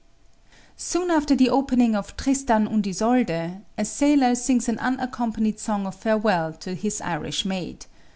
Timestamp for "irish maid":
7.01-7.85